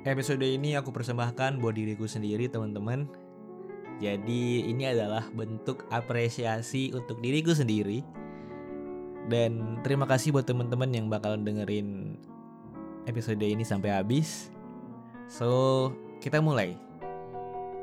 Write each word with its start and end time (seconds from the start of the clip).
Episode 0.00 0.48
ini 0.48 0.72
aku 0.80 0.96
persembahkan 0.96 1.60
buat 1.60 1.76
diriku 1.76 2.08
sendiri 2.08 2.48
teman-teman. 2.48 3.04
Jadi 4.00 4.64
ini 4.64 4.88
adalah 4.88 5.28
bentuk 5.28 5.84
apresiasi 5.92 6.88
untuk 6.96 7.20
diriku 7.20 7.52
sendiri. 7.52 8.00
Dan 9.28 9.76
terima 9.84 10.08
kasih 10.08 10.32
buat 10.32 10.48
teman-teman 10.48 10.88
yang 10.88 11.12
bakal 11.12 11.36
dengerin 11.36 12.16
episode 13.04 13.44
ini 13.44 13.60
sampai 13.60 13.92
habis. 13.92 14.48
So 15.28 15.92
kita 16.24 16.40
mulai 16.40 16.80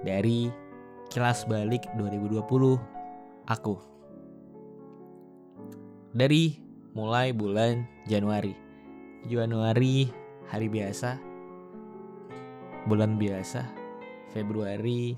Dari 0.01 0.49
kilas 1.13 1.45
balik 1.45 1.85
2020 2.01 2.41
aku. 3.45 3.77
Dari 6.17 6.57
mulai 6.97 7.29
bulan 7.29 7.85
Januari. 8.09 8.57
Januari 9.29 10.09
hari 10.49 10.65
biasa 10.65 11.36
bulan 12.87 13.19
biasa 13.19 13.67
Februari 14.31 15.13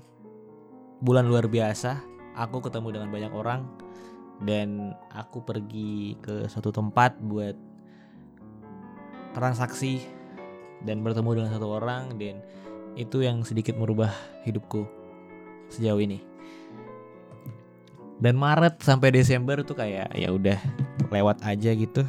bulan 1.00 1.30
luar 1.30 1.46
biasa 1.48 2.02
aku 2.36 2.66
ketemu 2.68 2.98
dengan 3.00 3.08
banyak 3.08 3.32
orang 3.32 3.64
dan 4.42 4.96
aku 5.12 5.44
pergi 5.44 6.18
ke 6.20 6.48
suatu 6.50 6.74
tempat 6.74 7.16
buat 7.20 7.56
transaksi 9.36 10.02
dan 10.82 11.04
bertemu 11.04 11.40
dengan 11.40 11.50
satu 11.54 11.76
orang 11.78 12.16
dan 12.16 12.40
itu 12.98 13.22
yang 13.22 13.44
sedikit 13.46 13.76
merubah 13.76 14.10
hidupku 14.42 14.88
sejauh 15.70 16.00
ini. 16.00 16.24
Dan 18.20 18.36
Maret 18.36 18.80
sampai 18.80 19.12
Desember 19.12 19.60
tuh 19.64 19.76
kayak 19.76 20.12
ya 20.16 20.28
udah 20.32 20.56
lewat 21.12 21.44
aja 21.44 21.70
gitu. 21.76 22.04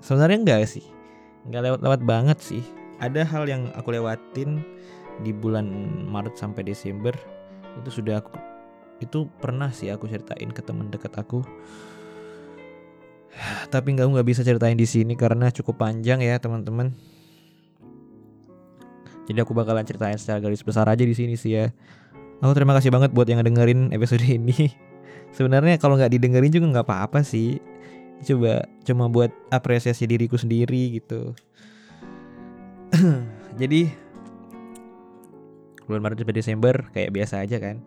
Sebenarnya 0.00 0.38
enggak 0.40 0.62
sih 0.68 0.84
nggak 1.48 1.62
lewat-lewat 1.64 2.00
banget 2.04 2.38
sih 2.44 2.64
ada 2.98 3.22
hal 3.22 3.46
yang 3.46 3.70
aku 3.78 3.94
lewatin 3.94 4.62
di 5.22 5.30
bulan 5.34 5.66
Maret 6.06 6.38
sampai 6.38 6.66
Desember. 6.66 7.14
Itu 7.78 8.02
sudah 8.02 8.22
aku 8.22 8.34
itu 8.98 9.30
pernah 9.38 9.70
sih 9.70 9.94
aku 9.94 10.10
ceritain 10.10 10.50
ke 10.50 10.62
teman 10.62 10.90
dekat 10.90 11.14
aku. 11.14 11.46
Tapi 13.72 13.88
nggak 13.94 14.06
nggak 14.10 14.26
bisa 14.26 14.42
ceritain 14.42 14.74
di 14.74 14.86
sini 14.86 15.14
karena 15.14 15.50
cukup 15.54 15.78
panjang 15.78 16.18
ya 16.22 16.38
teman-teman. 16.42 16.94
Jadi 19.28 19.38
aku 19.44 19.52
bakalan 19.52 19.84
ceritain 19.84 20.16
secara 20.16 20.40
garis 20.40 20.64
besar 20.64 20.88
aja 20.88 21.04
di 21.04 21.14
sini 21.14 21.38
sih 21.38 21.54
ya. 21.54 21.70
Aku 22.38 22.54
terima 22.54 22.72
kasih 22.74 22.90
banget 22.90 23.10
buat 23.14 23.28
yang 23.28 23.42
dengerin 23.42 23.94
episode 23.94 24.24
ini. 24.38 24.74
Sebenarnya 25.30 25.76
kalau 25.78 25.94
nggak 25.94 26.10
didengerin 26.10 26.50
juga 26.50 26.66
nggak 26.74 26.86
apa-apa 26.88 27.20
sih. 27.22 27.62
Coba 28.18 28.66
cuma 28.82 29.06
buat 29.06 29.30
apresiasi 29.54 30.02
diriku 30.10 30.34
sendiri 30.34 30.98
gitu 30.98 31.38
jadi 33.60 33.92
bulan 35.88 36.04
Maret 36.04 36.20
sampai 36.24 36.36
Desember 36.36 36.74
kayak 36.92 37.12
biasa 37.12 37.44
aja 37.44 37.56
kan. 37.60 37.84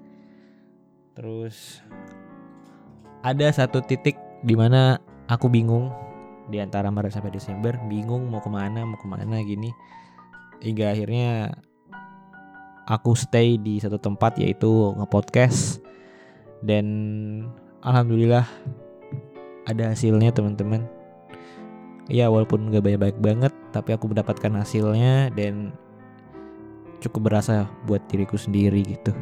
Terus 1.18 1.82
ada 3.22 3.48
satu 3.54 3.82
titik 3.86 4.18
di 4.42 4.58
mana 4.58 4.98
aku 5.30 5.50
bingung. 5.50 5.94
Di 6.50 6.60
antara 6.60 6.92
Maret 6.92 7.16
sampai 7.16 7.32
Desember 7.32 7.78
bingung 7.88 8.28
mau 8.28 8.42
ke 8.42 8.50
mana 8.50 8.84
mau 8.84 8.98
ke 8.98 9.08
mana 9.08 9.42
gini. 9.46 9.70
Hingga 10.62 10.94
akhirnya 10.94 11.54
aku 12.86 13.18
stay 13.18 13.58
di 13.58 13.78
satu 13.82 14.02
tempat 14.02 14.38
yaitu 14.42 14.70
ngepodcast. 14.98 15.82
Dan 16.62 16.86
alhamdulillah 17.82 18.46
ada 19.66 19.94
hasilnya 19.94 20.34
teman-teman 20.34 21.01
ya 22.12 22.28
walaupun 22.28 22.68
gak 22.70 22.84
banyak-banyak 22.84 23.20
banget 23.24 23.54
tapi 23.72 23.96
aku 23.96 24.12
mendapatkan 24.12 24.52
hasilnya 24.60 25.32
dan 25.32 25.72
cukup 27.00 27.32
berasa 27.32 27.66
buat 27.88 28.04
diriku 28.12 28.36
sendiri 28.36 28.84
gitu. 28.84 29.16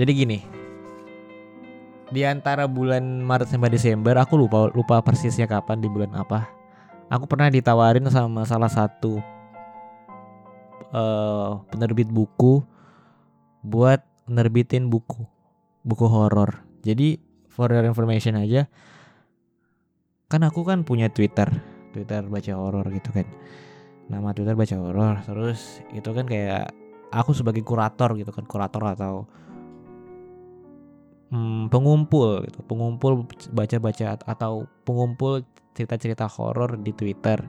Jadi 0.00 0.12
gini 0.12 0.38
di 2.10 2.22
antara 2.22 2.70
bulan 2.70 3.02
Maret 3.22 3.50
sampai 3.50 3.68
Desember 3.68 4.14
aku 4.16 4.38
lupa 4.38 4.70
lupa 4.70 5.02
persisnya 5.02 5.50
kapan 5.50 5.82
di 5.82 5.90
bulan 5.90 6.14
apa 6.14 6.46
aku 7.10 7.26
pernah 7.26 7.50
ditawarin 7.50 8.06
sama 8.06 8.46
salah 8.46 8.70
satu 8.70 9.18
uh, 10.94 11.58
penerbit 11.66 12.06
buku 12.06 12.62
buat 13.66 14.06
nerbitin 14.30 14.86
buku 14.86 15.26
buku 15.86 16.06
horor. 16.06 16.62
Jadi 16.86 17.18
for 17.50 17.70
your 17.70 17.86
information 17.86 18.38
aja 18.38 18.70
kan 20.26 20.42
aku 20.42 20.66
kan 20.66 20.82
punya 20.82 21.06
Twitter 21.06 21.46
Twitter 21.96 22.28
baca 22.28 22.52
horor 22.52 22.86
gitu 22.92 23.08
kan. 23.08 23.24
Nama 24.12 24.36
Twitter 24.36 24.52
baca 24.52 24.76
horor 24.76 25.14
terus 25.24 25.80
itu 25.96 26.10
kan 26.12 26.28
kayak 26.28 26.70
aku 27.08 27.32
sebagai 27.32 27.64
kurator 27.64 28.12
gitu 28.20 28.28
kan 28.34 28.44
kurator 28.44 28.84
atau 28.92 29.14
hmm, 31.32 31.72
pengumpul 31.72 32.44
gitu 32.44 32.60
pengumpul 32.68 33.24
baca-baca 33.56 34.20
atau 34.28 34.68
pengumpul 34.84 35.40
cerita-cerita 35.72 36.28
horor 36.28 36.76
di 36.76 36.92
Twitter. 36.92 37.40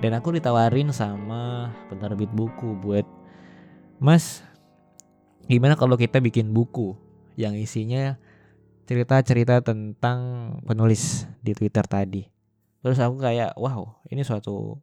Dan 0.00 0.16
aku 0.16 0.32
ditawarin 0.32 0.96
sama 0.96 1.68
penerbit 1.92 2.32
buku 2.32 2.72
buat 2.80 3.04
Mas 4.00 4.40
gimana 5.44 5.76
kalau 5.76 6.00
kita 6.00 6.24
bikin 6.24 6.56
buku 6.56 6.96
yang 7.36 7.52
isinya 7.52 8.16
cerita-cerita 8.90 9.62
tentang 9.62 10.18
penulis 10.66 11.22
di 11.38 11.54
Twitter 11.54 11.86
tadi. 11.86 12.26
Terus 12.82 12.98
aku 12.98 13.22
kayak 13.22 13.54
wow, 13.54 14.02
ini 14.10 14.26
suatu 14.26 14.82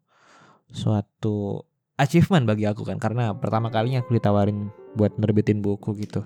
suatu 0.72 1.68
achievement 2.00 2.48
bagi 2.48 2.64
aku 2.64 2.88
kan 2.88 3.04
karena 3.04 3.36
pertama 3.36 3.68
kalinya 3.68 4.00
aku 4.00 4.16
ditawarin 4.16 4.72
buat 4.96 5.20
nerbitin 5.20 5.60
buku 5.60 5.92
gitu. 6.08 6.24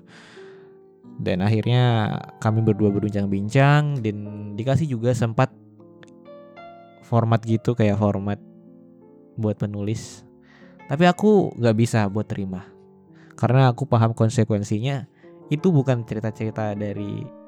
Dan 1.18 1.42
akhirnya 1.42 2.14
kami 2.38 2.62
berdua 2.62 2.94
berbincang-bincang 2.94 3.98
dan 4.06 4.18
dikasih 4.54 4.86
juga 4.86 5.18
sempat 5.18 5.50
format 7.02 7.42
gitu 7.42 7.74
kayak 7.74 7.98
format 7.98 8.38
buat 9.42 9.58
penulis. 9.58 10.22
Tapi 10.86 11.10
aku 11.10 11.58
gak 11.58 11.74
bisa 11.82 12.06
buat 12.14 12.30
terima 12.30 12.62
karena 13.34 13.74
aku 13.74 13.90
paham 13.90 14.14
konsekuensinya 14.14 15.10
itu 15.50 15.74
bukan 15.74 16.06
cerita-cerita 16.06 16.78
dari 16.78 17.41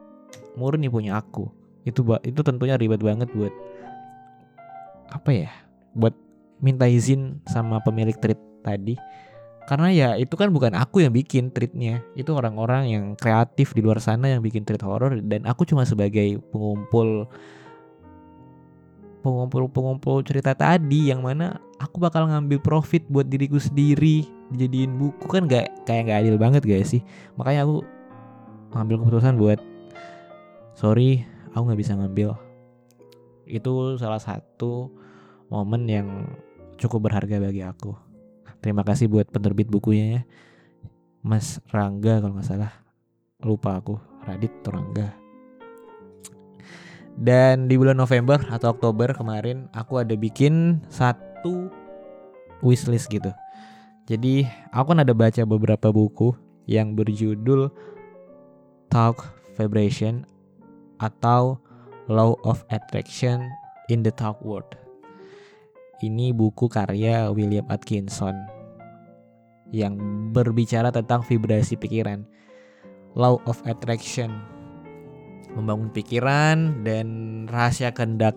murni 0.56 0.88
punya 0.90 1.20
aku. 1.20 1.50
Itu 1.84 2.06
itu 2.24 2.40
tentunya 2.42 2.80
ribet 2.80 3.04
banget 3.04 3.30
buat 3.36 3.52
apa 5.14 5.30
ya 5.30 5.52
buat 5.94 6.16
minta 6.64 6.88
izin 6.90 7.44
sama 7.46 7.84
pemilik 7.84 8.16
treat 8.18 8.40
tadi. 8.64 8.96
Karena 9.64 9.88
ya 9.96 10.10
itu 10.20 10.36
kan 10.36 10.52
bukan 10.52 10.76
aku 10.76 11.04
yang 11.04 11.16
bikin 11.16 11.48
treatnya. 11.52 12.04
Itu 12.20 12.36
orang-orang 12.36 12.84
yang 12.92 13.04
kreatif 13.16 13.72
di 13.72 13.80
luar 13.80 14.04
sana 14.04 14.28
yang 14.28 14.44
bikin 14.44 14.68
treat 14.68 14.84
horror. 14.84 15.16
Dan 15.24 15.48
aku 15.48 15.64
cuma 15.64 15.88
sebagai 15.88 16.40
pengumpul 16.52 17.28
pengumpul-pengumpul 19.24 20.20
cerita 20.28 20.52
tadi 20.52 21.08
yang 21.08 21.24
mana 21.24 21.64
aku 21.80 21.96
bakal 21.96 22.28
ngambil 22.28 22.60
profit 22.60 23.08
buat 23.08 23.24
diriku 23.24 23.56
sendiri 23.56 24.28
dijadiin 24.52 25.00
buku. 25.00 25.32
Kan 25.32 25.48
gak 25.48 25.88
kayak 25.88 26.12
gak 26.12 26.20
adil 26.28 26.36
banget 26.36 26.64
guys 26.68 26.92
sih? 26.92 27.00
Makanya 27.40 27.64
aku 27.64 27.88
ngambil 28.76 28.96
keputusan 29.00 29.40
buat 29.40 29.60
sorry 30.74 31.26
aku 31.54 31.70
nggak 31.70 31.82
bisa 31.82 31.98
ngambil. 31.98 32.38
Itu 33.46 33.98
salah 34.02 34.22
satu 34.22 34.90
momen 35.50 35.86
yang 35.86 36.08
cukup 36.82 37.10
berharga 37.10 37.38
bagi 37.38 37.62
aku. 37.62 37.94
Terima 38.64 38.82
kasih 38.88 39.12
buat 39.12 39.28
penerbit 39.28 39.68
bukunya 39.68 40.06
ya. 40.20 40.22
Mas 41.24 41.60
Rangga 41.72 42.20
kalau 42.24 42.40
nggak 42.40 42.48
salah. 42.48 42.72
Lupa 43.44 43.80
aku. 43.80 44.00
Radit 44.24 44.52
atau 44.64 44.80
Rangga. 44.80 45.08
Dan 47.14 47.70
di 47.70 47.78
bulan 47.78 48.00
November 48.00 48.42
atau 48.50 48.74
Oktober 48.74 49.14
kemarin 49.14 49.70
aku 49.76 50.02
ada 50.02 50.18
bikin 50.18 50.82
satu 50.90 51.70
wishlist 52.66 53.12
gitu. 53.12 53.30
Jadi 54.10 54.48
aku 54.74 54.96
kan 54.96 55.04
ada 55.04 55.14
baca 55.14 55.44
beberapa 55.46 55.94
buku 55.94 56.34
yang 56.66 56.98
berjudul 56.98 57.70
Talk 58.90 59.30
Vibration 59.60 60.26
atau 61.04 61.60
Law 62.08 62.40
of 62.48 62.64
Attraction 62.72 63.52
in 63.92 64.08
the 64.08 64.12
Talk 64.16 64.40
World. 64.40 64.80
Ini 66.00 66.32
buku 66.32 66.72
karya 66.72 67.32
William 67.32 67.68
Atkinson 67.68 68.36
yang 69.72 70.00
berbicara 70.32 70.92
tentang 70.92 71.24
vibrasi 71.24 71.76
pikiran. 71.76 72.24
Law 73.16 73.40
of 73.44 73.60
Attraction 73.68 74.32
membangun 75.54 75.92
pikiran 75.94 76.84
dan 76.88 77.08
rahasia 77.48 77.94
kehendak. 77.94 78.36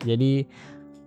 Jadi 0.00 0.46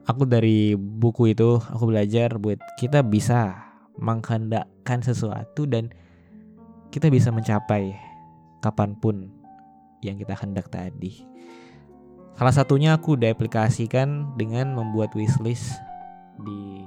aku 0.06 0.28
dari 0.28 0.76
buku 0.76 1.34
itu 1.34 1.58
aku 1.58 1.90
belajar 1.90 2.38
buat 2.38 2.60
kita 2.78 3.02
bisa 3.02 3.56
menghendakkan 3.98 5.00
sesuatu 5.02 5.66
dan 5.66 5.90
kita 6.94 7.10
bisa 7.10 7.34
mencapai 7.34 7.98
kapan 8.62 8.94
pun 8.94 9.43
yang 10.08 10.20
kita 10.20 10.36
hendak 10.36 10.68
tadi. 10.68 11.24
Salah 12.34 12.54
satunya 12.54 12.98
aku 12.98 13.16
udah 13.16 13.30
aplikasikan 13.30 14.34
dengan 14.36 14.74
membuat 14.74 15.14
wishlist 15.14 15.78
di 16.42 16.84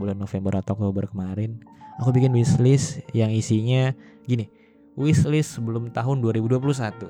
bulan 0.00 0.16
November 0.16 0.56
atau 0.58 0.72
Oktober 0.74 1.06
kemarin. 1.10 1.60
Aku 2.00 2.16
bikin 2.16 2.32
wishlist 2.32 3.04
yang 3.12 3.28
isinya 3.28 3.92
gini 4.24 4.48
wishlist 4.98 5.56
sebelum 5.56 5.90
tahun 5.90 6.20
2021 6.22 7.08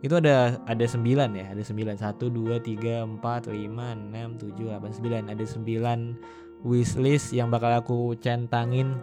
itu 0.00 0.14
ada 0.16 0.56
ada 0.64 0.84
9 0.86 1.04
ya 1.12 1.46
ada 1.52 1.60
9 1.60 1.98
1 1.98 2.16
2 2.16 2.56
3 2.56 3.20
4 3.20 3.20
5 3.20 3.20
6 3.20 4.56
7 4.56 4.80
8 4.80 5.28
9 5.28 5.32
ada 5.34 5.44
9 5.44 6.64
wishlist 6.64 7.36
yang 7.36 7.52
bakal 7.52 7.72
aku 7.74 8.16
centangin 8.16 8.96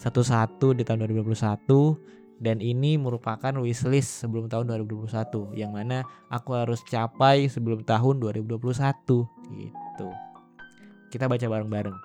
satu-satu 0.00 0.78
di 0.78 0.82
tahun 0.86 1.04
2021 1.10 2.23
dan 2.42 2.58
ini 2.58 2.98
merupakan 2.98 3.54
wishlist 3.62 4.24
sebelum 4.24 4.50
tahun 4.50 4.66
2021 4.86 5.54
yang 5.54 5.74
mana 5.74 6.02
aku 6.30 6.54
harus 6.54 6.82
capai 6.82 7.46
sebelum 7.46 7.86
tahun 7.86 8.18
2021 8.18 8.58
gitu. 9.54 10.08
Kita 11.14 11.30
baca 11.30 11.46
bareng-bareng. 11.46 11.98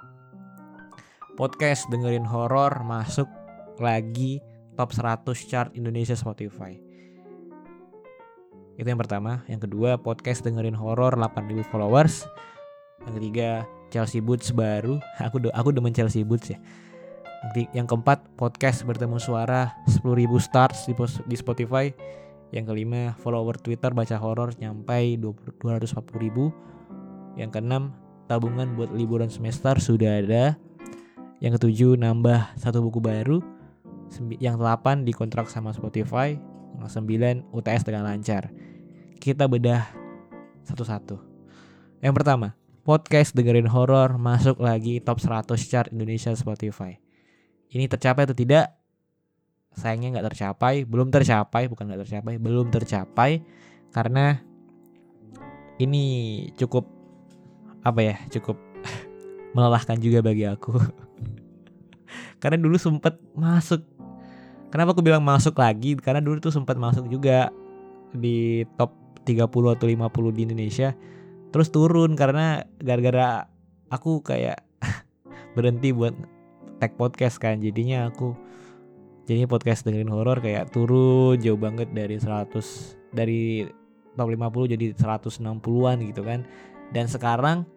Podcast 1.34 1.88
dengerin 1.90 2.28
horor 2.28 2.84
masuk 2.86 3.26
lagi 3.80 4.44
top 4.78 4.94
100 4.94 5.50
chart 5.50 5.70
Indonesia 5.74 6.14
Spotify. 6.14 6.78
Itu 8.80 8.88
yang 8.88 9.00
pertama, 9.00 9.44
yang 9.50 9.60
kedua 9.60 10.00
podcast 10.00 10.46
dengerin 10.46 10.78
horor 10.78 11.18
8000 11.18 11.68
followers. 11.68 12.28
Yang 13.08 13.14
ketiga 13.20 13.50
Chelsea 13.90 14.22
Boots 14.22 14.54
baru. 14.54 15.02
Aku 15.26 15.42
aku 15.52 15.74
demen 15.74 15.96
Chelsea 15.96 16.22
Boots 16.22 16.54
ya 16.54 16.60
yang 17.72 17.88
keempat, 17.88 18.36
podcast 18.36 18.84
bertemu 18.84 19.16
suara 19.16 19.72
10.000 19.88 20.04
stars 20.44 20.92
di, 20.92 20.94
di 21.24 21.40
Spotify. 21.40 21.88
Yang 22.52 22.76
kelima, 22.76 23.16
follower 23.16 23.56
Twitter 23.56 23.96
baca 23.96 24.20
horor 24.20 24.52
nyampai 24.60 25.16
240.000. 25.16 27.40
Yang 27.40 27.50
keenam, 27.56 27.96
tabungan 28.28 28.76
buat 28.76 28.92
liburan 28.92 29.32
semester 29.32 29.80
sudah 29.80 30.20
ada. 30.20 30.60
Yang 31.40 31.64
ketujuh, 31.64 31.96
nambah 31.96 32.60
satu 32.60 32.84
buku 32.84 33.00
baru. 33.00 33.40
Yang 34.44 34.60
delapan, 34.60 35.08
dikontrak 35.08 35.48
sama 35.48 35.72
Spotify. 35.72 36.36
Yang 36.76 36.92
sembilan, 36.92 37.48
UTS 37.56 37.88
dengan 37.88 38.04
lancar. 38.04 38.52
Kita 39.16 39.48
bedah 39.48 39.88
satu-satu. 40.68 41.16
Yang 42.04 42.14
pertama, 42.20 42.52
podcast 42.84 43.32
dengerin 43.32 43.72
horor 43.72 44.20
masuk 44.20 44.60
lagi 44.60 45.00
top 45.00 45.24
100 45.24 45.56
chart 45.64 45.88
Indonesia 45.96 46.36
Spotify 46.36 47.00
ini 47.74 47.86
tercapai 47.86 48.26
atau 48.26 48.38
tidak 48.38 48.74
sayangnya 49.78 50.18
nggak 50.18 50.28
tercapai 50.34 50.84
belum 50.84 51.14
tercapai 51.14 51.70
bukan 51.70 51.90
nggak 51.90 52.02
tercapai 52.06 52.36
belum 52.42 52.68
tercapai 52.74 53.32
karena 53.94 54.42
ini 55.80 56.04
cukup 56.60 56.86
apa 57.86 58.00
ya 58.04 58.16
cukup 58.28 58.60
melelahkan 59.56 59.96
juga 59.98 60.20
bagi 60.20 60.44
aku. 60.44 60.76
Karena 62.44 62.60
dulu 62.60 62.76
sempet 62.76 63.16
masuk 63.32 63.84
kenapa 64.68 64.92
aku 64.92 65.02
bilang 65.04 65.24
masuk 65.24 65.56
lagi? 65.56 65.96
Karena 65.96 66.20
dulu 66.20 66.44
tuh 66.44 66.52
sempat 66.52 66.76
masuk 66.76 67.08
juga 67.08 67.52
di 68.12 68.68
top 68.76 68.92
30 69.24 69.48
atau 69.48 69.88
50 69.88 70.36
di 70.36 70.42
Indonesia 70.50 70.98
terus 71.50 71.70
turun 71.74 72.14
karena 72.14 72.66
gara-gara 72.78 73.50
aku 73.90 74.22
kayak 74.22 74.62
berhenti 75.58 75.94
buat 75.94 76.14
tag 76.80 76.96
podcast 76.96 77.38
kan. 77.38 77.60
Jadinya 77.60 78.08
aku 78.08 78.34
jadi 79.28 79.46
podcast 79.46 79.86
dengerin 79.86 80.10
horor 80.10 80.42
kayak 80.42 80.74
turun 80.74 81.38
jauh 81.38 81.60
banget 81.60 81.92
dari 81.94 82.18
100 82.18 83.14
dari 83.14 83.68
top 84.18 84.26
50 84.26 84.74
jadi 84.74 84.86
160-an 84.98 85.98
gitu 86.10 86.22
kan. 86.26 86.42
Dan 86.90 87.06
sekarang 87.06 87.70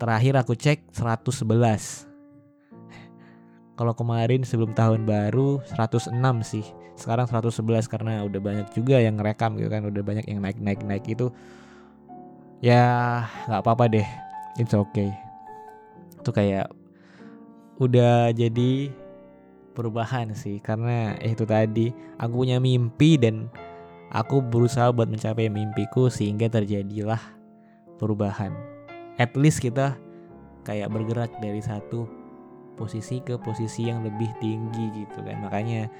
terakhir 0.00 0.40
aku 0.40 0.56
cek 0.56 0.88
111 0.96 1.44
kalau 3.78 3.92
kemarin 3.92 4.40
sebelum 4.46 4.72
tahun 4.72 5.04
baru 5.04 5.60
106 5.68 6.14
sih. 6.46 6.64
Sekarang 6.94 7.26
111 7.26 7.90
karena 7.90 8.22
udah 8.22 8.40
banyak 8.40 8.68
juga 8.72 9.02
yang 9.02 9.18
ngerekam 9.18 9.58
gitu 9.58 9.68
kan. 9.68 9.84
Udah 9.84 10.00
banyak 10.00 10.24
yang 10.30 10.40
naik 10.40 10.62
naik 10.62 10.80
naik 10.86 11.04
itu 11.04 11.28
ya 12.64 13.26
nggak 13.50 13.60
apa-apa 13.60 13.90
deh. 13.90 14.08
It's 14.56 14.72
okay. 14.72 15.12
Itu 16.22 16.32
kayak 16.32 16.83
udah 17.82 18.30
jadi 18.30 18.90
perubahan 19.74 20.30
sih 20.32 20.62
karena 20.62 21.18
itu 21.18 21.42
tadi 21.42 21.90
aku 22.22 22.46
punya 22.46 22.62
mimpi 22.62 23.18
dan 23.18 23.50
aku 24.14 24.38
berusaha 24.38 24.94
buat 24.94 25.10
mencapai 25.10 25.50
mimpiku 25.50 26.06
sehingga 26.06 26.46
terjadilah 26.46 27.18
perubahan. 27.98 28.54
At 29.18 29.34
least 29.34 29.58
kita 29.58 29.98
kayak 30.62 30.90
bergerak 30.94 31.34
dari 31.42 31.58
satu 31.58 32.06
posisi 32.78 33.18
ke 33.22 33.38
posisi 33.38 33.90
yang 33.90 34.06
lebih 34.06 34.30
tinggi 34.38 35.04
gitu 35.04 35.22
kan. 35.26 35.42
Makanya 35.42 35.90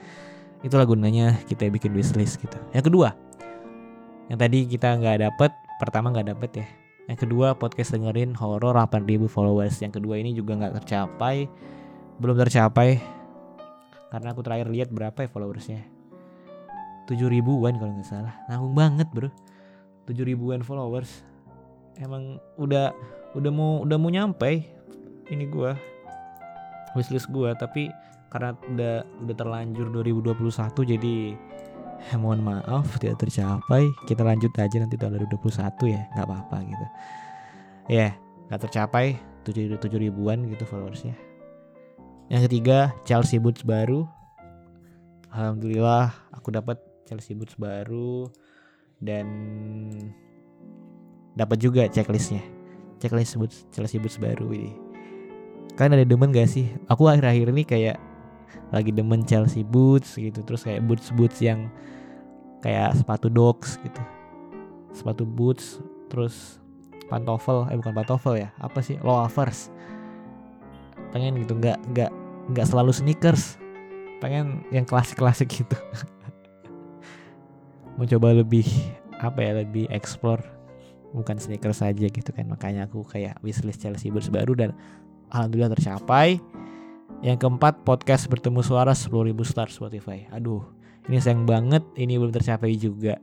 itulah 0.62 0.86
gunanya 0.86 1.34
kita 1.50 1.66
bikin 1.70 1.94
wishlist 1.94 2.38
gitu. 2.38 2.58
Yang 2.70 2.90
kedua, 2.90 3.10
yang 4.30 4.38
tadi 4.38 4.66
kita 4.70 4.94
nggak 4.98 5.26
dapet, 5.26 5.50
pertama 5.82 6.14
nggak 6.14 6.34
dapet 6.34 6.50
ya 6.62 6.66
yang 7.04 7.18
kedua 7.20 7.52
podcast 7.52 7.92
dengerin 7.92 8.32
horor 8.32 8.76
8000 8.80 9.28
followers. 9.28 9.76
Yang 9.80 10.00
kedua 10.00 10.16
ini 10.16 10.32
juga 10.32 10.56
nggak 10.56 10.84
tercapai, 10.84 11.48
belum 12.18 12.36
tercapai 12.40 13.02
karena 14.08 14.30
aku 14.30 14.40
terakhir 14.46 14.70
lihat 14.70 14.88
berapa 14.94 15.26
ya 15.26 15.28
followersnya. 15.28 15.82
7 17.04 17.20
ribuan 17.28 17.76
kalau 17.76 17.92
nggak 17.98 18.08
salah. 18.08 18.34
Nanggung 18.48 18.72
banget 18.72 19.08
bro. 19.12 19.28
7 20.08 20.14
ribuan 20.24 20.64
followers. 20.64 21.26
Emang 22.00 22.40
udah 22.56 22.94
udah 23.34 23.50
mau 23.50 23.82
udah 23.82 23.98
mau 23.98 24.10
nyampe 24.10 24.62
ini 25.28 25.44
gua 25.50 25.74
wishlist 26.94 27.26
gua 27.34 27.58
tapi 27.58 27.90
karena 28.30 28.54
udah 28.70 28.94
udah 29.26 29.34
terlanjur 29.34 29.90
2021 29.90 30.92
jadi 30.96 31.16
eh, 32.12 32.18
mohon 32.20 32.44
maaf 32.44 33.00
tidak 33.00 33.24
tercapai. 33.24 33.88
Kita 34.04 34.20
lanjut 34.20 34.52
aja 34.56 34.76
nanti 34.80 34.96
tahun 34.98 35.16
2021 35.24 35.94
ya 35.94 36.02
nggak 36.12 36.26
apa-apa 36.26 36.56
gitu. 36.64 36.86
Ya 37.88 37.96
yeah, 37.96 38.10
nggak 38.48 38.60
tercapai 38.68 39.16
tujuh 39.44 39.76
tujuh 39.80 39.98
ribuan 40.00 40.48
gitu 40.48 40.64
followersnya. 40.68 41.16
Yang 42.28 42.48
ketiga 42.50 42.92
Chelsea 43.04 43.40
Boots 43.40 43.64
baru. 43.64 44.08
Alhamdulillah 45.34 46.14
aku 46.30 46.54
dapat 46.54 46.78
Chelsea 47.04 47.34
Boots 47.34 47.58
baru 47.58 48.30
dan 49.02 49.26
dapat 51.36 51.58
juga 51.60 51.88
checklistnya. 51.90 52.40
Checklist 53.02 53.36
Boots 53.36 53.68
Chelsea 53.74 54.00
Boots 54.00 54.16
baru 54.16 54.48
ini. 54.52 54.72
Kan 55.74 55.90
ada 55.90 56.06
demen 56.06 56.30
gak 56.30 56.46
sih? 56.46 56.70
Aku 56.86 57.10
akhir-akhir 57.10 57.50
ini 57.50 57.66
kayak 57.66 57.98
lagi 58.70 58.90
demen 58.90 59.22
Chelsea 59.26 59.66
boots 59.66 60.18
gitu 60.18 60.42
terus 60.42 60.66
kayak 60.66 60.82
boots 60.86 61.14
boots 61.14 61.38
yang 61.42 61.70
kayak 62.64 62.96
sepatu 62.96 63.28
dogs 63.28 63.76
gitu. 63.84 64.00
Sepatu 64.96 65.28
boots 65.28 65.84
terus 66.08 66.56
pantofel 67.12 67.68
eh 67.68 67.76
bukan 67.76 67.92
pantofel 67.92 68.48
ya 68.48 68.56
apa 68.56 68.80
sih? 68.80 68.96
Loafers. 69.04 69.68
Pengen 71.12 71.36
gitu 71.44 71.60
nggak 71.60 71.76
nggak 71.92 72.10
nggak 72.56 72.66
selalu 72.66 72.96
sneakers. 72.96 73.60
Pengen 74.24 74.64
yang 74.72 74.88
klasik 74.88 75.20
klasik 75.20 75.52
gitu. 75.52 75.76
Mau 78.00 78.08
coba 78.08 78.32
lebih 78.32 78.64
apa 79.20 79.44
ya 79.44 79.60
lebih 79.60 79.84
explore. 79.92 80.40
Bukan 81.12 81.36
sneakers 81.36 81.84
saja 81.84 82.08
gitu 82.08 82.32
kan 82.34 82.48
makanya 82.48 82.90
aku 82.90 83.06
kayak 83.06 83.38
wishlist 83.44 83.78
Chelsea 83.78 84.10
boots 84.10 84.32
baru 84.32 84.56
dan 84.56 84.72
alhamdulillah 85.28 85.76
tercapai. 85.76 86.40
Yang 87.24 87.40
keempat, 87.40 87.88
podcast 87.88 88.28
bertemu 88.28 88.60
suara 88.60 88.92
10.000 88.92 89.32
star 89.48 89.72
Spotify. 89.72 90.28
Aduh, 90.28 90.60
ini 91.04 91.20
sayang 91.20 91.44
banget 91.44 91.84
ini 92.00 92.16
belum 92.16 92.32
tercapai 92.32 92.72
juga. 92.80 93.20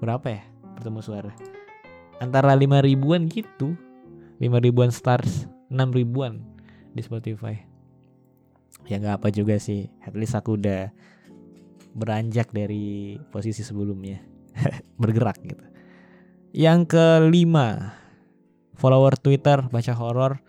Berapa 0.00 0.26
ya 0.32 0.42
bertemu 0.80 1.00
suara? 1.04 1.32
Antara 2.20 2.56
5 2.56 2.80
ribuan 2.80 3.28
gitu. 3.28 3.76
5 4.40 4.64
ribuan 4.64 4.88
stars, 4.88 5.44
6 5.68 5.76
ribuan 5.92 6.40
di 6.96 7.04
Spotify. 7.04 7.54
Ya 8.88 8.96
nggak 8.96 9.20
apa 9.20 9.28
juga 9.28 9.60
sih. 9.60 9.92
At 10.00 10.16
least 10.16 10.32
aku 10.32 10.56
udah 10.56 10.88
beranjak 11.92 12.48
dari 12.50 13.20
posisi 13.28 13.60
sebelumnya. 13.60 14.24
Bergerak 15.00 15.44
gitu. 15.44 15.64
Yang 16.54 16.96
kelima, 16.96 17.98
follower 18.78 19.20
Twitter 19.20 19.68
baca 19.68 19.92
horor 19.92 20.40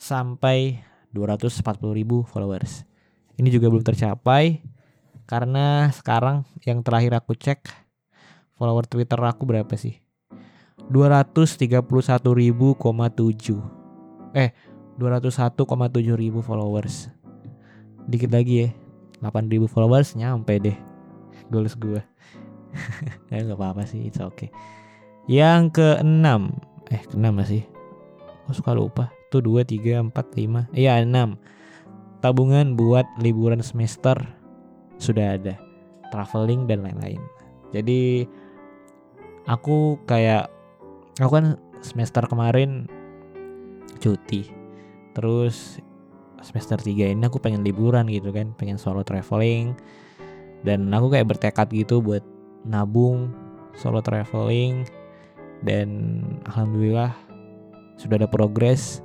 sampai 0.00 0.80
240 1.12 1.62
ribu 1.92 2.24
followers. 2.24 2.86
Ini 3.36 3.48
juga 3.50 3.68
belum 3.68 3.82
tercapai 3.82 4.62
karena 5.30 5.94
sekarang 5.94 6.42
yang 6.66 6.82
terakhir 6.82 7.14
aku 7.14 7.38
cek 7.38 7.70
follower 8.58 8.82
Twitter 8.90 9.14
aku 9.22 9.46
berapa 9.46 9.70
sih? 9.78 10.02
231 10.90 11.86
ribu, 12.34 12.74
eh 14.34 14.50
201,7 14.98 15.54
ribu 16.18 16.42
followers. 16.42 17.06
Dikit 18.10 18.34
lagi 18.34 18.66
ya, 18.66 18.68
8 19.22 19.46
ribu 19.46 19.70
followers 19.70 20.18
nyampe 20.18 20.58
deh 20.58 20.74
goals 21.46 21.78
gue. 21.78 22.02
ya 23.30 23.38
nggak 23.46 23.54
apa-apa 23.54 23.86
sih, 23.86 24.10
it's 24.10 24.18
okay. 24.18 24.50
Yang 25.30 25.78
keenam, 25.78 26.58
eh 26.90 26.98
keenam 27.06 27.38
masih. 27.38 27.62
Aku 28.50 28.58
suka 28.58 28.74
lupa. 28.74 29.14
satu 29.30 29.46
dua 29.46 29.62
tiga 29.62 30.02
empat 30.02 30.34
lima 30.34 30.66
iya 30.74 30.98
enam 30.98 31.38
tabungan 32.18 32.74
buat 32.74 33.06
liburan 33.22 33.62
semester 33.62 34.18
sudah 35.00 35.40
ada 35.40 35.56
traveling 36.12 36.68
dan 36.68 36.84
lain-lain. 36.84 37.18
Jadi 37.72 38.28
aku 39.48 39.96
kayak 40.04 40.52
aku 41.18 41.32
kan 41.40 41.56
semester 41.80 42.22
kemarin 42.28 42.84
cuti. 43.98 44.46
Terus 45.16 45.80
semester 46.44 46.76
3 46.76 47.16
ini 47.16 47.24
aku 47.24 47.40
pengen 47.40 47.64
liburan 47.64 48.06
gitu 48.12 48.30
kan 48.30 48.52
pengen 48.60 48.76
solo 48.76 49.00
traveling. 49.00 49.72
Dan 50.60 50.92
aku 50.92 51.08
kayak 51.16 51.32
bertekad 51.32 51.72
gitu 51.72 52.04
buat 52.04 52.22
nabung 52.68 53.32
solo 53.72 54.04
traveling. 54.04 54.84
Dan 55.64 56.20
alhamdulillah 56.44 57.16
sudah 57.96 58.20
ada 58.20 58.28
progres. 58.28 59.00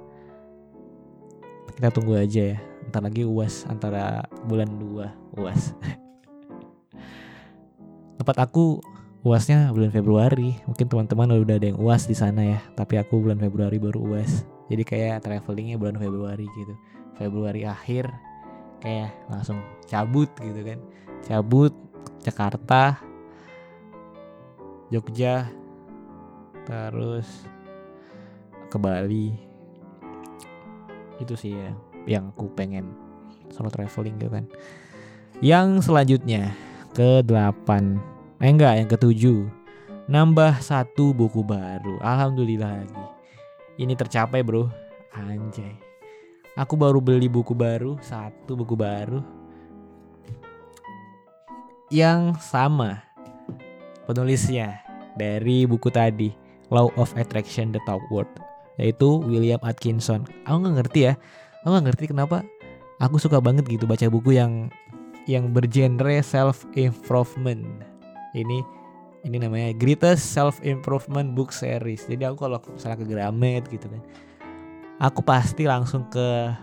Kita 1.75 1.91
tunggu 1.91 2.15
aja 2.15 2.55
ya 2.55 2.59
ntar 2.95 3.11
lagi 3.11 3.27
uas 3.27 3.67
antara 3.67 4.23
bulan 4.47 4.71
2 4.79 5.35
uas 5.35 5.75
tempat 8.23 8.37
aku 8.39 8.79
uasnya 9.27 9.75
bulan 9.75 9.91
Februari. 9.91 10.55
Mungkin 10.63 10.87
teman-teman 10.87 11.43
udah 11.43 11.59
ada 11.59 11.67
yang 11.67 11.75
uas 11.75 12.07
di 12.07 12.15
sana 12.15 12.55
ya 12.55 12.63
tapi 12.79 12.95
aku 12.95 13.19
bulan 13.19 13.35
Februari 13.35 13.83
baru 13.83 14.15
uas 14.15 14.47
jadi 14.71 14.87
kayak 14.87 15.27
travelingnya 15.27 15.75
bulan 15.75 15.99
Februari 15.99 16.47
gitu. 16.55 16.71
Februari 17.19 17.67
akhir 17.67 18.07
kayak 18.79 19.11
langsung 19.27 19.59
cabut 19.91 20.31
gitu 20.39 20.63
kan. 20.63 20.79
Cabut 21.27 21.75
Jakarta 22.23 23.03
Jogja 24.87 25.51
terus 26.63 27.27
ke 28.71 28.79
Bali. 28.79 29.35
Itu 31.19 31.35
sih 31.35 31.59
ya 31.59 31.75
yang 32.05 32.31
aku 32.33 32.49
pengen 32.53 32.93
solo 33.53 33.69
traveling 33.69 34.17
gitu 34.17 34.31
kan. 34.31 34.45
Yang 35.43 35.89
selanjutnya 35.91 36.53
ke 36.95 37.21
delapan. 37.25 37.99
Eh 38.39 38.49
enggak 38.49 38.79
yang 38.79 38.89
ketujuh 38.89 39.49
nambah 40.07 40.61
satu 40.61 41.11
buku 41.11 41.41
baru. 41.43 41.99
Alhamdulillah 41.99 42.85
lagi. 42.85 43.05
Ini 43.75 43.93
tercapai 43.97 44.45
bro. 44.45 44.71
Anjay. 45.15 45.75
Aku 46.55 46.79
baru 46.79 47.03
beli 47.03 47.27
buku 47.27 47.51
baru 47.51 47.99
satu 47.99 48.55
buku 48.55 48.79
baru. 48.79 49.19
Yang 51.91 52.39
sama 52.39 53.03
penulisnya 54.07 54.79
dari 55.19 55.67
buku 55.67 55.91
tadi 55.91 56.31
Law 56.71 56.89
of 56.97 57.13
Attraction 57.19 57.75
the 57.75 57.81
Top 57.83 58.01
Word 58.09 58.27
yaitu 58.75 59.23
William 59.23 59.59
Atkinson. 59.63 60.27
Aku 60.43 60.63
nggak 60.63 60.75
ngerti 60.83 60.99
ya, 61.11 61.13
aku 61.65 61.69
nggak 61.73 61.85
ngerti 61.89 62.05
kenapa 62.13 62.45
aku 63.01 63.17
suka 63.17 63.41
banget 63.41 63.65
gitu 63.65 63.89
baca 63.89 64.05
buku 64.07 64.37
yang 64.37 64.69
yang 65.25 65.49
bergenre 65.49 66.21
self 66.21 66.69
improvement. 66.77 67.65
Ini 68.37 68.61
ini 69.25 69.41
namanya 69.41 69.73
Greatest 69.73 70.37
Self 70.37 70.61
Improvement 70.61 71.33
Book 71.33 71.49
Series. 71.49 72.05
Jadi 72.05 72.29
aku 72.29 72.45
kalau 72.45 72.61
misalnya 72.61 73.01
ke 73.01 73.09
Gramet 73.09 73.65
gitu 73.73 73.89
kan, 73.89 74.01
aku 75.01 75.25
pasti 75.25 75.65
langsung 75.65 76.05
ke 76.13 76.53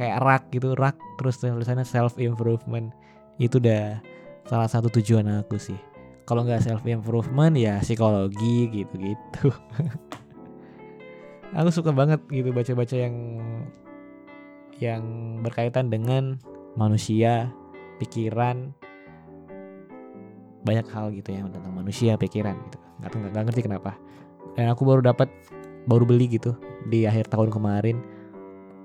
kayak 0.00 0.24
rak 0.24 0.42
gitu, 0.48 0.72
rak 0.72 0.96
terus 1.20 1.36
tulisannya 1.36 1.84
self 1.84 2.16
improvement. 2.16 2.88
Itu 3.36 3.60
udah 3.60 4.00
salah 4.48 4.70
satu 4.70 4.88
tujuan 4.88 5.28
aku 5.44 5.60
sih 5.60 5.76
kalau 6.26 6.42
nggak 6.42 6.62
self 6.62 6.82
improvement 6.86 7.54
ya 7.54 7.82
psikologi 7.82 8.70
gitu-gitu 8.70 9.50
aku 11.58 11.70
suka 11.70 11.90
banget 11.90 12.22
gitu 12.30 12.50
baca-baca 12.54 12.94
yang 12.94 13.14
yang 14.82 15.02
berkaitan 15.40 15.88
dengan 15.88 16.36
manusia 16.76 17.48
pikiran. 17.96 18.72
Banyak 20.66 20.86
hal 20.90 21.14
gitu 21.14 21.30
ya 21.30 21.46
tentang 21.46 21.72
manusia 21.72 22.18
pikiran 22.18 22.58
gitu. 22.68 22.78
Nggak 23.00 23.10
nggak, 23.14 23.30
nggak 23.32 23.44
ngerti 23.50 23.62
kenapa. 23.64 23.92
Dan 24.58 24.72
aku 24.72 24.82
baru 24.84 25.00
dapat 25.04 25.28
baru 25.86 26.04
beli 26.04 26.36
gitu 26.36 26.56
di 26.90 27.06
akhir 27.06 27.30
tahun 27.30 27.54
kemarin. 27.54 28.02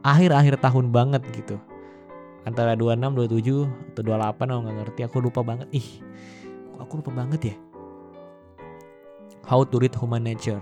Akhir-akhir 0.01 0.61
tahun 0.61 0.89
banget 0.89 1.21
gitu. 1.33 1.61
Antara 2.41 2.73
26, 2.73 3.29
27 3.29 3.69
atau 3.93 4.01
28 4.01 4.49
aku 4.49 4.59
nggak 4.65 4.77
ngerti. 4.81 4.99
Aku 5.05 5.15
lupa 5.21 5.41
banget. 5.45 5.67
Ih 5.73 6.01
aku 6.81 7.01
lupa 7.01 7.11
banget 7.13 7.53
ya. 7.53 7.55
How 9.45 9.65
to 9.65 9.81
read 9.81 9.93
human 9.97 10.25
nature. 10.25 10.61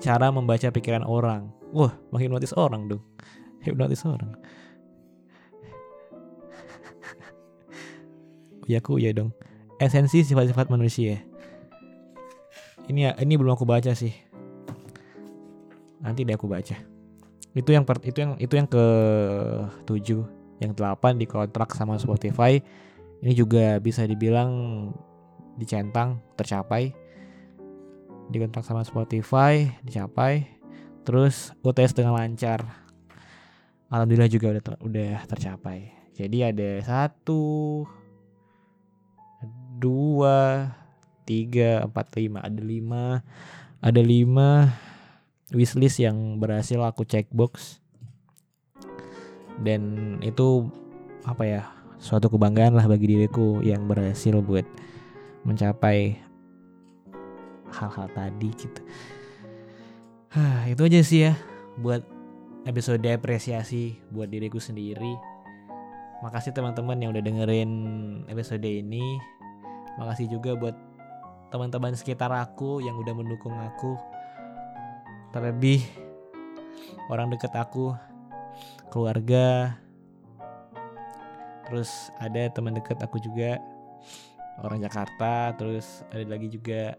Cara 0.00 0.32
membaca 0.32 0.68
pikiran 0.72 1.04
orang. 1.04 1.48
Wah 1.72 1.92
menghipnotis 2.12 2.52
orang 2.52 2.88
dong 2.88 3.00
hipnotis 3.62 4.04
orang. 4.06 4.34
Aku 8.72 8.96
ya 8.96 9.12
dong. 9.12 9.36
Esensi 9.76 10.24
sifat-sifat 10.24 10.72
manusia. 10.72 11.20
Ini 12.88 13.00
ya 13.04 13.12
ini 13.20 13.34
belum 13.36 13.52
aku 13.58 13.68
baca 13.68 13.92
sih. 13.92 14.14
Nanti 16.02 16.24
deh 16.24 16.34
aku 16.34 16.48
baca. 16.48 16.74
Itu 17.52 17.70
yang 17.70 17.84
per, 17.84 18.00
itu 18.00 18.18
yang 18.22 18.32
itu 18.40 18.54
yang 18.56 18.64
ke 18.64 18.84
tujuh 19.84 20.24
yang 20.62 20.72
delapan 20.72 21.20
di 21.20 21.28
kontrak 21.28 21.74
sama 21.76 22.00
Spotify. 22.00 22.58
Ini 23.22 23.32
juga 23.36 23.78
bisa 23.78 24.06
dibilang 24.08 24.50
dicentang 25.60 26.22
tercapai. 26.34 26.94
Dikontrak 28.32 28.64
sama 28.64 28.82
Spotify 28.86 29.68
dicapai. 29.84 30.48
Terus 31.02 31.50
UTS 31.60 31.98
dengan 31.98 32.14
lancar 32.16 32.81
alhamdulillah 33.92 34.32
juga 34.32 34.56
udah 34.56 34.62
ter, 34.64 34.74
udah 34.80 35.12
tercapai. 35.28 35.92
Jadi 36.16 36.38
ada 36.40 36.70
satu 36.80 37.84
dua 39.76 40.72
tiga 41.28 41.84
empat 41.84 42.16
lima. 42.16 42.40
Ada 42.40 42.60
lima 42.64 43.04
ada 43.82 44.00
lima 44.00 44.72
wishlist 45.52 46.00
yang 46.00 46.40
berhasil 46.40 46.80
aku 46.80 47.04
checkbox 47.04 47.82
dan 49.60 50.16
itu 50.24 50.70
apa 51.28 51.44
ya 51.44 51.62
suatu 52.02 52.32
kebanggaan 52.32 52.74
lah 52.74 52.88
bagi 52.88 53.14
diriku 53.14 53.62
yang 53.62 53.86
berhasil 53.86 54.40
buat 54.42 54.66
mencapai 55.46 56.18
hal-hal 57.70 58.08
tadi 58.14 58.50
gitu. 58.54 58.80
Hah, 60.32 60.66
itu 60.72 60.82
aja 60.86 61.00
sih 61.04 61.20
ya 61.30 61.34
buat 61.78 62.04
episode 62.62 63.02
apresiasi 63.10 63.98
buat 64.14 64.30
diriku 64.30 64.62
sendiri. 64.62 65.18
Makasih 66.22 66.54
teman-teman 66.54 66.98
yang 67.02 67.10
udah 67.10 67.22
dengerin 67.22 67.72
episode 68.30 68.62
ini. 68.62 69.18
Makasih 69.98 70.30
juga 70.30 70.54
buat 70.54 70.76
teman-teman 71.50 71.98
sekitar 71.98 72.30
aku 72.30 72.78
yang 72.80 72.94
udah 72.94 73.14
mendukung 73.14 73.52
aku. 73.58 73.98
Terlebih 75.34 75.82
orang 77.10 77.34
deket 77.34 77.50
aku, 77.58 77.92
keluarga. 78.94 79.74
Terus 81.66 81.90
ada 82.22 82.46
teman 82.52 82.78
deket 82.78 83.00
aku 83.02 83.18
juga 83.18 83.58
orang 84.60 84.84
Jakarta 84.84 85.56
terus 85.56 86.04
ada 86.12 86.24
lagi 86.28 86.52
juga 86.52 86.92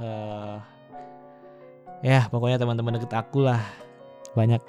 uh, 0.00 0.58
ya 2.04 2.28
pokoknya 2.28 2.60
teman-teman 2.60 3.00
deket 3.00 3.16
aku 3.16 3.40
lah. 3.40 3.64
Banyak. 4.36 4.60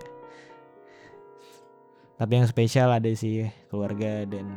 Tapi 2.16 2.32
yang 2.32 2.48
spesial 2.48 2.96
ada 2.96 3.12
sih 3.12 3.44
keluarga 3.68 4.24
dan 4.24 4.48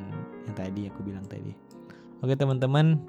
yang 0.47 0.55
tadi 0.55 0.87
aku 0.87 1.03
bilang 1.03 1.27
tadi. 1.27 1.51
Oke 2.23 2.39
teman-teman. 2.39 3.03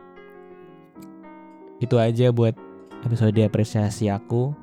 Itu 1.77 2.01
aja 2.01 2.33
buat 2.33 2.57
episode 3.05 3.37
apresiasi 3.45 4.09
aku 4.09 4.57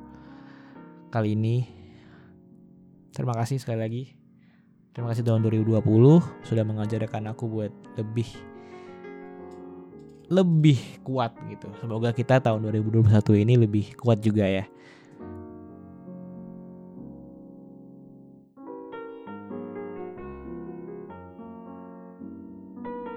kali 1.09 1.39
ini. 1.39 1.65
Terima 3.15 3.33
kasih 3.33 3.57
sekali 3.57 3.79
lagi. 3.79 4.03
Terima 4.91 5.13
kasih 5.13 5.23
tahun 5.23 5.41
2020 5.45 5.81
sudah 6.45 6.63
mengajarkan 6.67 7.31
aku 7.31 7.47
buat 7.47 7.71
lebih 7.95 8.27
lebih 10.27 10.79
kuat 11.07 11.31
gitu. 11.47 11.71
Semoga 11.79 12.11
kita 12.11 12.43
tahun 12.43 12.67
2021 12.67 13.07
ini 13.47 13.53
lebih 13.55 13.95
kuat 13.95 14.19
juga 14.19 14.43
ya. 14.43 14.67